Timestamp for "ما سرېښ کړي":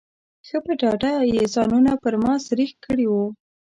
2.23-3.05